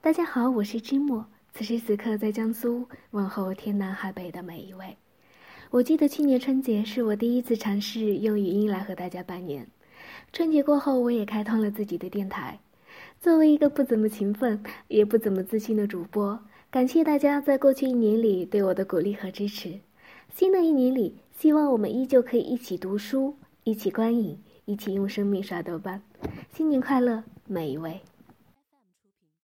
[0.00, 4.96] 大家好，我是芝墨，此时此刻在江苏，问候天南海北的每一位。
[5.70, 9.66] 我记得去年春节是我第一次尝试用语音来和大家拜年。
[10.32, 12.60] 春节过后，我也开通了自己的电台。
[13.20, 16.38] 作为一个不怎么勤奋，也不怎么自信的主播，
[16.70, 19.80] 感谢大家在过去一年里对我的鼓励和支持。
[20.32, 26.00] 新的一年里，希望我们依旧可以一起读书，一起观影，一起用生命刷豆瓣。
[26.54, 28.00] 新年快乐，每一位！